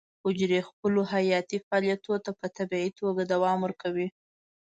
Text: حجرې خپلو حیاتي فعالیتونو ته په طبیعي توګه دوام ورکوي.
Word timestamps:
حجرې 0.23 0.59
خپلو 0.69 1.01
حیاتي 1.13 1.57
فعالیتونو 1.65 2.23
ته 2.25 2.31
په 2.39 2.47
طبیعي 2.57 2.89
توګه 2.99 3.21
دوام 3.33 3.57
ورکوي. 3.65 4.07